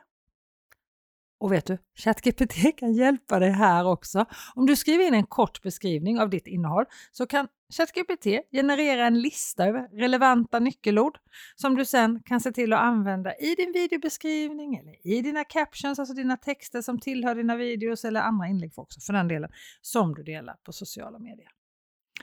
Och 1.43 1.51
vet 1.51 1.65
du, 1.65 1.77
ChatGPT 1.95 2.77
kan 2.77 2.93
hjälpa 2.93 3.39
dig 3.39 3.51
här 3.51 3.87
också. 3.87 4.25
Om 4.55 4.65
du 4.65 4.75
skriver 4.75 5.07
in 5.07 5.13
en 5.13 5.25
kort 5.25 5.61
beskrivning 5.61 6.19
av 6.19 6.29
ditt 6.29 6.47
innehåll 6.47 6.85
så 7.11 7.27
kan 7.27 7.47
ChatGPT 7.73 8.25
generera 8.51 9.07
en 9.07 9.21
lista 9.21 9.65
över 9.65 9.87
relevanta 9.99 10.59
nyckelord 10.59 11.17
som 11.55 11.75
du 11.75 11.85
sen 11.85 12.23
kan 12.25 12.41
se 12.41 12.51
till 12.51 12.73
att 12.73 12.79
använda 12.79 13.35
i 13.35 13.55
din 13.55 13.71
videobeskrivning 13.71 14.75
eller 14.75 15.07
i 15.07 15.21
dina 15.21 15.43
captions, 15.43 15.99
alltså 15.99 16.13
dina 16.13 16.37
texter 16.37 16.81
som 16.81 16.99
tillhör 16.99 17.35
dina 17.35 17.55
videos 17.55 18.05
eller 18.05 18.21
andra 18.21 18.47
inlägg 18.47 18.71
också 18.75 18.99
för 18.99 19.13
den 19.13 19.27
delen, 19.27 19.49
som 19.81 20.13
du 20.15 20.23
delar 20.23 20.55
på 20.63 20.73
sociala 20.73 21.19
medier. 21.19 21.49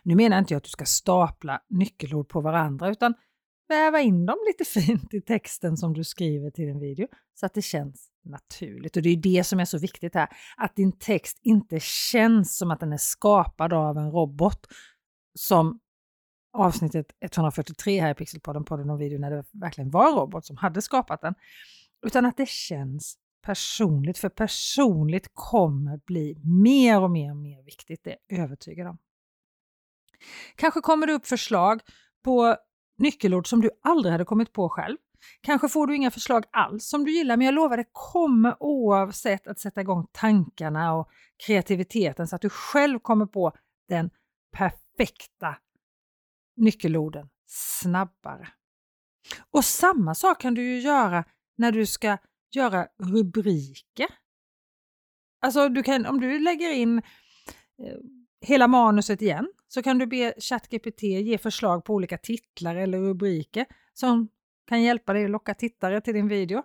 Nu 0.03 0.15
menar 0.15 0.39
inte 0.39 0.55
jag 0.55 0.59
att 0.59 0.65
du 0.65 0.71
ska 0.71 0.85
stapla 0.85 1.61
nyckelord 1.69 2.29
på 2.29 2.41
varandra 2.41 2.91
utan 2.91 3.15
väva 3.71 4.01
in 4.01 4.27
dem 4.27 4.37
lite 4.47 4.65
fint 4.65 5.15
i 5.15 5.21
texten 5.21 5.77
som 5.77 5.95
du 5.95 6.05
skriver 6.05 6.51
till 6.51 6.67
din 6.67 6.81
video 6.81 7.09
så 7.35 7.47
att 7.47 7.55
det 7.55 7.63
känns 7.63 8.09
naturligt. 8.25 8.97
Och 8.97 9.03
det 9.03 9.09
är 9.09 9.17
det 9.17 9.45
som 9.45 9.61
är 9.61 9.65
så 9.65 9.79
viktigt 9.79 10.15
här, 10.15 10.29
att 10.57 10.77
din 10.77 10.93
text 10.93 11.39
inte 11.43 11.81
känns 11.81 12.59
som 12.59 12.71
att 12.71 12.81
den 12.81 12.93
är 12.93 12.97
skapad 12.97 13.73
av 13.73 13.99
en 13.99 14.11
robot 14.11 14.67
som 15.39 15.81
avsnittet 16.53 17.07
143 17.21 18.01
här 18.01 18.11
i 18.11 18.15
Pixelpodden, 18.15 18.65
podden 18.65 18.91
och 18.91 19.01
video 19.01 19.19
när 19.19 19.31
det 19.31 19.45
verkligen 19.53 19.91
var 19.91 20.09
en 20.09 20.15
robot 20.15 20.47
som 20.47 20.57
hade 20.57 20.83
skapat 20.83 21.21
den. 21.21 21.35
Utan 22.07 22.27
att 22.27 22.37
det 22.37 22.49
känns 22.49 23.17
personligt, 23.43 24.19
för 24.19 24.29
personligt 24.29 25.31
kommer 25.35 26.01
bli 26.07 26.37
mer 26.45 27.01
och 27.01 27.11
mer 27.11 27.31
och 27.31 27.37
mer 27.37 27.63
viktigt, 27.63 28.05
det 28.05 28.11
är 28.11 28.17
jag 28.29 28.39
övertygad 28.39 28.87
om. 28.87 28.99
Kanske 30.57 30.81
kommer 30.81 31.07
det 31.07 31.13
upp 31.13 31.27
förslag 31.27 31.81
på 32.25 32.57
nyckelord 33.01 33.49
som 33.49 33.61
du 33.61 33.71
aldrig 33.83 34.13
hade 34.13 34.25
kommit 34.25 34.53
på 34.53 34.69
själv. 34.69 34.97
Kanske 35.41 35.69
får 35.69 35.87
du 35.87 35.97
inga 35.97 36.11
förslag 36.11 36.45
alls 36.51 36.89
som 36.89 37.05
du 37.05 37.13
gillar, 37.13 37.37
men 37.37 37.45
jag 37.45 37.55
lovar 37.55 37.77
det 37.77 37.89
kommer 37.93 38.63
oavsett 38.63 39.47
att 39.47 39.59
sätta 39.61 39.81
igång 39.81 40.07
tankarna 40.13 40.95
och 40.95 41.09
kreativiteten 41.47 42.29
så 42.29 42.37
att 42.37 42.43
du 42.43 42.49
själv 42.49 42.99
kommer 42.99 43.27
på 43.27 43.53
den 43.89 44.11
perfekta 44.53 45.57
nyckelorden 46.57 47.29
snabbare. 47.47 48.49
Och 49.51 49.65
samma 49.65 50.15
sak 50.15 50.41
kan 50.41 50.55
du 50.55 50.63
ju 50.63 50.81
göra 50.81 51.25
när 51.57 51.73
du 51.73 51.87
ska 51.87 52.19
göra 52.55 52.89
rubriker. 53.03 54.07
Alltså 55.41 55.69
du 55.69 55.83
kan, 55.83 56.07
om 56.07 56.21
du 56.21 56.39
lägger 56.39 56.71
in 56.71 56.99
eh, 56.99 57.05
hela 58.41 58.69
manuset 58.69 59.23
igen 59.23 59.49
så 59.69 59.83
kan 59.83 59.99
du 59.99 60.07
be 60.07 60.35
ChatGPT 60.39 61.03
ge 61.03 61.39
förslag 61.39 61.85
på 61.85 61.95
olika 61.95 62.19
titlar 62.19 62.77
eller 62.77 62.99
rubriker 62.99 63.67
som 63.95 64.29
kan 64.69 64.83
hjälpa 64.83 65.13
dig 65.13 65.25
att 65.25 65.31
locka 65.31 65.55
tittare 65.55 66.01
till 66.01 66.15
din 66.15 66.29
video. 66.29 66.63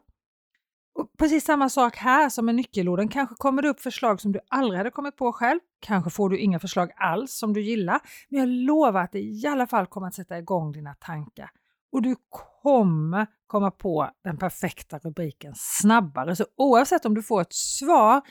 Och 0.96 1.12
precis 1.18 1.46
samma 1.46 1.70
sak 1.70 1.96
här 1.96 2.30
som 2.30 2.46
med 2.46 2.56
nyckelorden. 2.56 3.08
Kanske 3.08 3.36
kommer 3.36 3.62
det 3.62 3.70
upp 3.70 3.80
förslag 3.80 4.22
som 4.22 4.32
du 4.32 4.40
aldrig 4.48 4.78
hade 4.78 4.92
kommit 4.92 5.16
på 5.16 5.34
själv. 5.34 5.60
Kanske 5.80 6.10
får 6.10 6.30
du 6.30 6.38
inga 6.38 6.60
förslag 6.60 6.92
alls 6.96 7.38
som 7.38 7.54
du 7.54 7.62
gillar. 7.62 8.00
Men 8.30 8.40
jag 8.40 8.50
lovar 8.50 9.02
att 9.02 9.12
det 9.12 9.20
i 9.20 9.48
alla 9.48 9.68
fall 9.68 9.88
kommer 9.88 10.08
att 10.08 10.14
sätta 10.14 10.38
igång 10.38 10.72
dina 10.72 10.94
tankar. 10.94 11.52
Och 11.92 12.02
du 12.02 12.16
kommer 12.64 13.28
komma 13.48 13.72
på 13.72 14.10
den 14.24 14.38
perfekta 14.38 14.98
rubriken 14.98 15.54
snabbare. 15.56 16.36
Så 16.36 16.46
oavsett 16.56 17.06
om 17.06 17.16
du 17.16 17.24
får 17.24 17.42
ett 17.42 17.54
svar 17.54 18.22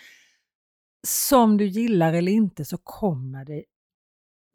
som 1.06 1.56
du 1.56 1.66
gillar 1.66 2.12
eller 2.12 2.32
inte 2.32 2.64
så 2.64 2.78
kommer 2.78 3.44
det 3.44 3.64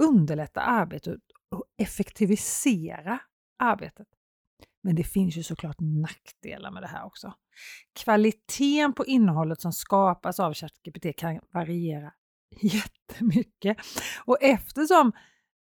underlätta 0.04 0.62
arbetet 0.62 1.20
och 1.50 1.64
effektivisera 1.78 3.20
arbetet. 3.60 4.08
Men 4.84 4.96
det 4.96 5.04
finns 5.04 5.38
ju 5.38 5.44
såklart 5.44 5.80
nackdelar 5.80 6.72
med 6.72 6.84
det 6.84 6.88
här 6.88 7.06
också. 7.06 7.34
Kvaliteten 8.04 8.94
på 8.94 9.06
innehållet 9.06 9.62
som 9.62 9.74
skapas 9.74 10.40
av 10.40 10.54
ChatGPT 10.54 11.18
kan 11.18 11.40
variera 11.54 12.14
jättemycket. 12.62 13.78
Och 14.26 14.38
eftersom 14.42 15.12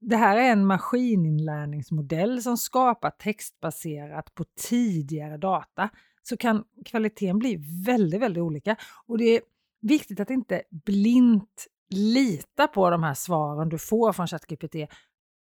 det 0.00 0.16
här 0.16 0.36
är 0.36 0.52
en 0.52 0.66
maskininlärningsmodell 0.66 2.42
som 2.42 2.56
skapar 2.56 3.10
textbaserat 3.10 4.34
på 4.34 4.44
tidigare 4.44 5.36
data 5.36 5.90
så 6.22 6.36
kan 6.36 6.64
kvaliteten 6.84 7.38
bli 7.38 7.56
väldigt, 7.86 8.20
väldigt 8.20 8.42
olika. 8.42 8.76
Och 9.06 9.18
det 9.18 9.24
är 9.24 9.40
viktigt 9.80 10.20
att 10.20 10.30
inte 10.30 10.62
blint 10.86 11.66
lita 11.90 12.66
på 12.66 12.90
de 12.90 13.02
här 13.02 13.14
svaren 13.14 13.68
du 13.68 13.78
får 13.78 14.12
från 14.12 14.26
ChatGPT 14.26 14.74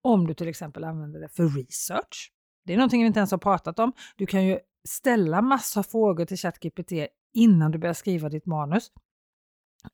om 0.02 0.26
du 0.26 0.34
till 0.34 0.48
exempel 0.48 0.84
använder 0.84 1.20
det 1.20 1.28
för 1.28 1.48
research. 1.48 2.32
Det 2.64 2.72
är 2.72 2.76
någonting 2.76 3.00
vi 3.00 3.06
inte 3.06 3.20
ens 3.20 3.30
har 3.30 3.38
pratat 3.38 3.78
om. 3.78 3.92
Du 4.16 4.26
kan 4.26 4.46
ju 4.46 4.58
ställa 4.88 5.42
massa 5.42 5.82
frågor 5.82 6.24
till 6.24 6.36
ChatGPT 6.36 6.92
innan 7.34 7.70
du 7.70 7.78
börjar 7.78 7.94
skriva 7.94 8.28
ditt 8.28 8.46
manus. 8.46 8.90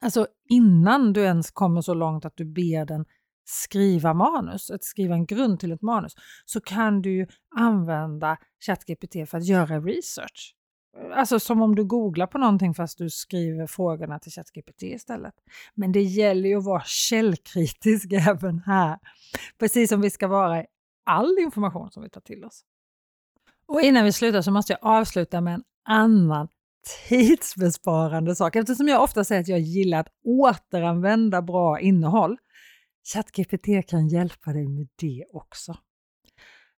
Alltså 0.01 0.27
innan 0.49 1.13
du 1.13 1.21
ens 1.21 1.51
kommer 1.51 1.81
så 1.81 1.95
långt 1.95 2.25
att 2.25 2.37
du 2.37 2.45
ber 2.45 2.87
den 2.87 3.05
skriva 3.45 4.15
manus, 4.15 4.71
att 4.71 4.85
skriva 4.85 5.15
en 5.15 5.27
grund 5.27 5.61
till 5.61 5.73
ett 5.73 5.83
manus, 5.83 6.15
så 6.45 6.61
kan 6.61 7.03
du 7.03 7.13
ju 7.13 7.27
använda 7.57 8.37
ChatGPT 8.67 9.31
för 9.31 9.39
att 9.39 9.47
göra 9.47 9.81
research. 9.81 10.55
Alltså 11.15 11.41
som 11.41 11.63
om 11.63 11.75
du 11.75 11.85
googlar 11.85 12.27
på 12.27 12.39
någonting 12.39 12.75
fast 12.75 12.99
du 12.99 13.11
skriver 13.11 13.67
frågorna 13.67 14.19
till 14.19 14.33
ChatGPT 14.33 14.83
istället. 14.83 15.35
Men 15.75 15.93
det 15.93 16.03
gäller 16.03 16.49
ju 16.49 16.59
att 16.59 16.65
vara 16.65 16.83
källkritisk 16.87 18.13
även 18.29 18.59
här. 18.59 18.99
Precis 19.59 19.89
som 19.91 20.01
vi 20.01 20.11
ska 20.11 20.29
vara 20.29 20.61
i 20.63 20.67
all 21.05 21.39
information 21.39 21.91
som 21.91 22.03
vi 22.03 22.11
tar 22.11 22.21
till 22.21 22.45
oss. 22.45 22.65
Och 23.67 23.81
innan 23.81 24.05
vi 24.05 24.13
slutar 24.13 24.43
så 24.43 24.51
måste 24.51 24.73
jag 24.73 24.79
avsluta 24.83 25.41
med 25.41 25.55
en 25.55 25.65
annan 25.85 26.49
tidsbesparande 27.09 28.37
sak 28.37 28.57
eftersom 28.57 28.89
jag 28.89 29.03
ofta 29.03 29.25
säger 29.25 29.41
att 29.41 29.49
jag 29.49 29.61
gillar 29.61 30.01
att 30.01 30.09
återanvända 30.25 31.43
bra 31.43 31.81
innehåll. 31.81 32.39
ChatGPT 33.15 33.89
kan 33.89 34.09
hjälpa 34.09 34.53
dig 34.53 34.69
med 34.69 34.89
det 35.01 35.25
också. 35.33 35.77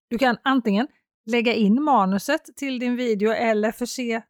Du 0.09 0.19
kan 0.19 0.37
antingen 0.43 0.89
lägga 1.27 1.53
in 1.53 1.83
manuset 1.83 2.57
till 2.57 2.79
din 2.79 2.97
video 2.97 3.33
eller 3.33 3.73
förse 3.73 4.23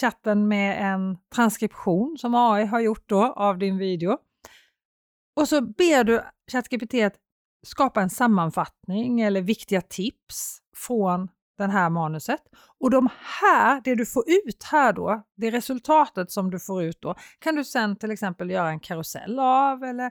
chatten 0.00 0.48
med 0.48 0.94
en 0.94 1.18
transkription 1.34 2.16
som 2.18 2.34
AI 2.34 2.64
har 2.64 2.80
gjort 2.80 3.08
då 3.08 3.24
av 3.24 3.58
din 3.58 3.78
video. 3.78 4.18
Och 5.36 5.48
så 5.48 5.60
ber 5.60 6.04
du 6.04 6.22
ChatGPT 6.52 6.94
att 6.94 7.14
skapa 7.66 8.02
en 8.02 8.10
sammanfattning 8.10 9.20
eller 9.20 9.40
viktiga 9.40 9.80
tips 9.80 10.58
från 10.76 11.28
det 11.58 11.66
här 11.66 11.90
manuset. 11.90 12.40
Och 12.80 12.90
de 12.90 13.08
här, 13.40 13.80
det 13.84 13.94
du 13.94 14.06
får 14.06 14.24
ut 14.28 14.62
här 14.62 14.92
då, 14.92 15.22
det 15.36 15.50
resultatet 15.50 16.30
som 16.30 16.50
du 16.50 16.60
får 16.60 16.82
ut 16.82 17.00
då, 17.00 17.14
kan 17.38 17.54
du 17.54 17.64
sen 17.64 17.96
till 17.96 18.10
exempel 18.10 18.50
göra 18.50 18.68
en 18.68 18.80
karusell 18.80 19.38
av 19.38 19.84
eller 19.84 20.10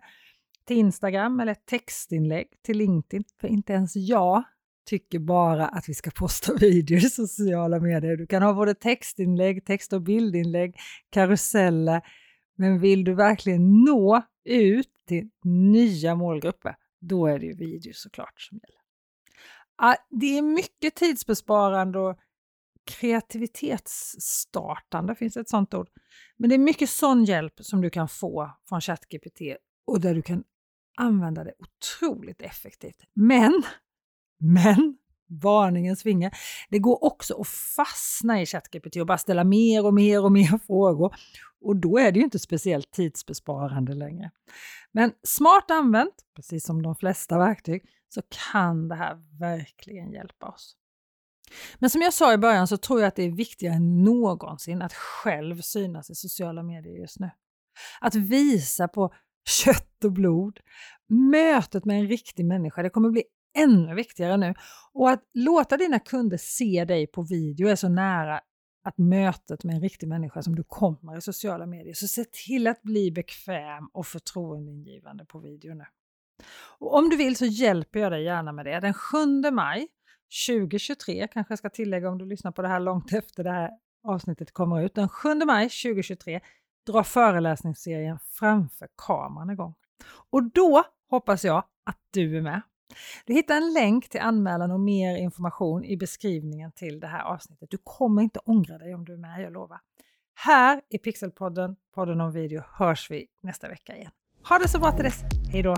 till 0.66 0.78
Instagram 0.78 1.40
eller 1.40 1.52
ett 1.52 1.66
textinlägg 1.66 2.48
till 2.62 2.78
LinkedIn. 2.78 3.24
För 3.42 3.48
inte 3.48 3.74
ens 3.74 3.96
jag 3.96 4.44
tycker 4.86 5.20
bara 5.20 5.68
att 5.68 5.90
vi 5.90 5.94
ska 5.94 6.12
posta 6.12 6.54
videor 6.60 7.00
i 7.00 7.10
sociala 7.10 7.80
medier. 7.80 8.18
Du 8.18 8.28
kan 8.28 8.44
ha 8.44 8.54
både 8.54 8.76
textinlägg, 8.76 9.66
text 9.66 9.94
och 9.94 10.02
bildinlägg, 10.02 10.76
karuseller. 11.10 12.02
Men 12.58 12.80
vill 12.80 13.04
du 13.04 13.14
verkligen 13.14 13.84
nå 13.84 14.22
ut 14.46 14.90
till 15.08 15.30
nya 15.44 16.16
målgrupper, 16.16 16.76
då 17.02 17.28
är 17.28 17.40
det 17.40 17.46
ju 17.46 17.56
video 17.56 17.94
såklart 17.94 18.42
som 18.42 18.58
gäller. 18.58 18.80
Ah, 19.76 19.96
det 20.10 20.38
är 20.38 20.42
mycket 20.42 20.96
tidsbesparande 20.96 22.00
och 22.00 22.20
kreativitetsstartande, 22.86 25.16
finns 25.16 25.38
ett 25.38 25.50
sånt 25.50 25.74
ord. 25.74 25.88
Men 26.38 26.50
det 26.50 26.56
är 26.56 26.60
mycket 26.60 26.90
sån 26.90 27.26
hjälp 27.26 27.54
som 27.60 27.82
du 27.82 27.90
kan 27.90 28.10
få 28.10 28.52
från 28.70 28.82
ChatGPT 28.82 29.42
och 29.88 30.02
där 30.02 30.16
du 30.16 30.22
kan 30.22 30.44
använda 30.98 31.44
det 31.44 31.54
otroligt 31.60 32.42
effektivt. 32.42 33.04
Men, 33.14 33.64
men, 34.44 34.98
varningens 35.42 36.06
vinge, 36.06 36.32
det 36.70 36.80
går 36.80 37.04
också 37.04 37.42
att 37.42 37.48
fastna 37.48 38.42
i 38.42 38.46
ChatGPT 38.46 38.96
och 38.96 39.08
bara 39.08 39.18
ställa 39.18 39.44
mer 39.44 39.86
och 39.86 39.94
mer 39.94 40.24
och 40.24 40.32
mer 40.32 40.60
frågor. 40.68 41.16
Och 41.62 41.76
då 41.76 41.98
är 41.98 42.12
det 42.12 42.20
ju 42.20 42.26
inte 42.26 42.40
speciellt 42.40 42.92
tidsbesparande 42.92 43.94
längre. 43.94 44.32
Men 44.92 45.12
smart 45.24 45.72
använt, 45.72 46.16
precis 46.36 46.66
som 46.66 46.82
de 46.82 46.96
flesta 46.96 47.38
verktyg, 47.38 47.84
så 48.10 48.22
kan 48.52 48.88
det 48.88 48.96
här 48.96 49.40
verkligen 49.40 50.12
hjälpa 50.12 50.48
oss. 50.48 50.76
Men 51.80 51.90
som 51.90 52.02
jag 52.02 52.14
sa 52.14 52.34
i 52.34 52.38
början 52.38 52.68
så 52.68 52.78
tror 52.78 53.00
jag 53.02 53.08
att 53.08 53.16
det 53.16 53.24
är 53.24 53.32
viktigare 53.32 53.76
än 53.76 54.04
någonsin 54.04 54.82
att 54.82 54.94
själv 54.94 55.62
synas 55.62 56.10
i 56.10 56.16
sociala 56.16 56.64
medier 56.64 56.94
just 56.94 57.20
nu. 57.20 57.32
Att 58.02 58.16
visa 58.16 58.88
på 58.88 59.14
kött 59.50 60.04
och 60.04 60.12
blod, 60.12 60.60
mötet 61.08 61.86
med 61.86 62.00
en 62.00 62.08
riktig 62.08 62.46
människa, 62.46 62.84
det 62.84 62.90
kommer 62.90 63.10
bli 63.10 63.24
ännu 63.54 63.96
viktigare 63.96 64.38
nu. 64.38 64.54
Och 64.94 65.10
att 65.10 65.24
låta 65.34 65.78
dina 65.78 66.00
kunder 66.00 66.38
se 66.38 66.86
dig 66.86 67.08
på 67.08 67.22
video 67.22 67.68
är 67.68 67.76
så 67.76 67.90
nära 67.90 68.42
att 68.84 68.98
mötet 68.98 69.64
med 69.64 69.76
en 69.76 69.82
riktig 69.82 70.08
människa 70.08 70.42
som 70.42 70.56
du 70.56 70.64
kommer 70.64 71.18
i 71.18 71.22
sociala 71.22 71.66
medier. 71.66 71.94
Så 71.94 72.08
se 72.08 72.26
till 72.46 72.68
att 72.68 72.82
bli 72.82 73.12
bekväm 73.12 73.88
och 73.94 74.08
förtroendeingivande 74.08 75.26
på 75.26 75.40
video 75.40 75.74
nu. 75.74 75.86
Och 76.80 76.96
om 76.98 77.10
du 77.10 77.18
vill 77.18 77.36
så 77.36 77.46
hjälper 77.46 78.00
jag 78.00 78.12
dig 78.12 78.24
gärna 78.24 78.52
med 78.52 78.66
det. 78.66 78.80
Den 78.80 78.94
7 78.94 79.18
maj 79.52 79.88
2023, 80.48 81.28
kanske 81.28 81.52
jag 81.52 81.60
ska 81.60 81.70
tillägga 81.70 82.10
om 82.10 82.18
du 82.18 82.26
lyssnar 82.26 82.52
på 82.52 82.62
det 82.62 82.68
här 82.68 82.80
långt 82.80 83.14
efter 83.14 83.44
det 83.44 83.52
här 83.52 83.70
avsnittet 84.04 84.52
kommer 84.52 84.82
ut. 84.82 84.96
Den 84.96 85.10
7 85.10 85.36
maj 85.36 85.70
2023 85.70 86.40
drar 86.88 87.04
föreläsningsserien 87.04 88.20
Framför 88.20 88.88
kameran 88.96 89.50
igång. 89.50 89.76
Och 90.30 90.44
då 90.44 90.84
hoppas 91.10 91.46
jag 91.46 91.64
att 91.84 92.00
du 92.12 92.38
är 92.38 92.42
med. 92.42 92.62
Du 93.26 93.34
hittar 93.34 93.56
en 93.56 93.74
länk 93.74 94.10
till 94.10 94.22
anmälan 94.22 94.72
och 94.72 94.80
mer 94.80 95.16
information 95.16 95.84
i 95.84 95.98
beskrivningen 95.98 96.72
till 96.72 97.00
det 97.00 97.08
här 97.08 97.24
avsnittet. 97.24 97.70
Du 97.72 97.78
kommer 97.84 98.22
inte 98.22 98.40
ångra 98.40 98.78
dig 98.78 98.94
om 98.94 99.06
du 99.06 99.14
är 99.14 99.18
med, 99.18 99.42
jag 99.42 99.54
lovar. 99.54 99.80
Här 100.36 100.82
i 100.90 100.98
Pixelpodden, 100.98 101.76
podden 101.96 102.22
om 102.22 102.32
video, 102.32 102.64
hörs 102.74 103.12
vi 103.12 103.28
nästa 103.42 103.68
vecka 103.68 103.96
igen. 103.96 104.12
Ha 104.50 104.60
det 104.60 104.68
så 104.68 104.80
bra 104.80 104.92
till 104.92 105.04
dess. 105.04 105.24
Hej 105.52 105.64
då! 105.64 105.76